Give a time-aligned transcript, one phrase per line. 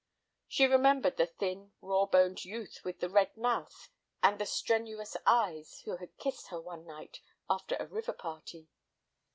[0.47, 3.89] She remembered the thin, raw boned youth with the red mouth
[4.23, 8.67] and the strenuous eyes who had kissed her one night after a river party.